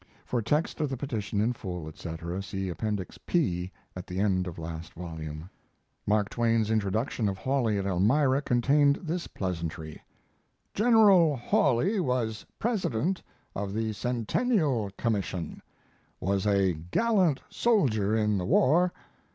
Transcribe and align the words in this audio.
[For 0.25 0.41
text 0.41 0.81
of 0.81 0.89
the 0.89 0.97
petition 0.97 1.39
in 1.41 1.53
full, 1.53 1.87
etc., 1.87 2.41
see 2.41 2.69
Appendix 2.69 3.19
P, 3.19 3.71
at 3.95 4.07
the 4.07 4.19
end 4.19 4.47
of 4.47 4.57
last 4.57 4.95
volume.] 4.95 5.47
Mark 6.07 6.27
Twain's 6.27 6.71
introduction 6.71 7.29
of 7.29 7.37
Hawley 7.37 7.77
at 7.77 7.85
Elmira 7.85 8.41
contained 8.41 8.95
this 8.95 9.27
pleasantry: 9.27 10.01
"General 10.73 11.35
Hawley 11.37 11.99
was 11.99 12.47
president 12.57 13.21
of 13.55 13.75
the 13.75 13.93
Centennial 13.93 14.89
Commission. 14.97 15.61
Was 16.19 16.47
a 16.47 16.73
gallant 16.73 17.39
soldier 17.47 18.15
in 18.17 18.39
the 18.39 18.45
war. 18.45 18.91